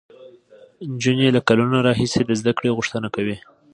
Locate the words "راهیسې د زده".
1.87-2.51